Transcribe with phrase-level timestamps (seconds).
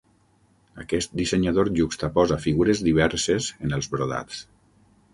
[0.83, 4.45] Aquest dissenyador juxtaposa figures diverses en els brodats.